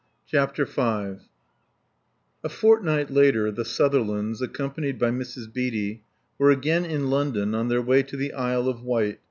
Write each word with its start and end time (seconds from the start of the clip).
CHAPTER 0.25 0.65
V 0.65 0.81
A 2.43 2.49
fortnight 2.49 3.11
later 3.11 3.51
the 3.51 3.63
Sutherlands, 3.63 4.41
accompanied 4.41 4.97
by 4.97 5.11
Mrs. 5.11 5.53
Beatty, 5.53 6.01
were 6.39 6.49
again 6.49 6.85
in 6.85 7.11
London, 7.11 7.53
on 7.53 7.67
their 7.67 7.83
way 7.83 8.01
to 8.01 8.17
the 8.17 8.33
Isle 8.33 8.67
of 8.67 8.81
Wight. 8.81 9.19